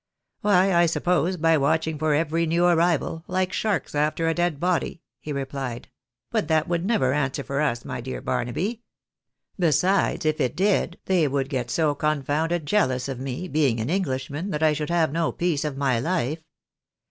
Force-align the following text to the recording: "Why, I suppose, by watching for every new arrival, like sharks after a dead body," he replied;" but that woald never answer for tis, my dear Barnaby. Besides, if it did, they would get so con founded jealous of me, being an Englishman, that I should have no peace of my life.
"Why, 0.41 0.73
I 0.73 0.87
suppose, 0.87 1.37
by 1.37 1.59
watching 1.59 1.99
for 1.99 2.15
every 2.15 2.47
new 2.47 2.65
arrival, 2.65 3.23
like 3.27 3.53
sharks 3.53 3.93
after 3.93 4.27
a 4.27 4.33
dead 4.33 4.59
body," 4.59 5.03
he 5.19 5.31
replied;" 5.31 5.89
but 6.31 6.47
that 6.47 6.67
woald 6.67 6.81
never 6.85 7.13
answer 7.13 7.43
for 7.43 7.61
tis, 7.61 7.85
my 7.85 8.01
dear 8.01 8.19
Barnaby. 8.19 8.81
Besides, 9.59 10.25
if 10.25 10.41
it 10.41 10.55
did, 10.55 10.97
they 11.05 11.27
would 11.27 11.49
get 11.49 11.69
so 11.69 11.93
con 11.93 12.23
founded 12.23 12.65
jealous 12.65 13.07
of 13.07 13.19
me, 13.19 13.47
being 13.47 13.79
an 13.79 13.91
Englishman, 13.91 14.49
that 14.49 14.63
I 14.63 14.73
should 14.73 14.89
have 14.89 15.11
no 15.11 15.31
peace 15.31 15.63
of 15.63 15.77
my 15.77 15.99
life. 15.99 16.39